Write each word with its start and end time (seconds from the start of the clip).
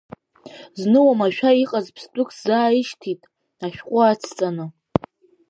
Зны 0.81 0.99
уамашәа 1.05 1.51
иҟаз 1.63 1.87
ԥстәык 1.95 2.29
сзааишьҭит, 2.37 3.21
ашәҟәы 3.63 4.01
ацҵаны… 4.11 4.65